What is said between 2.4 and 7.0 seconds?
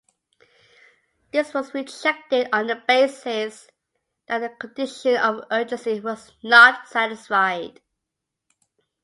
on the basis that the condition of urgency was not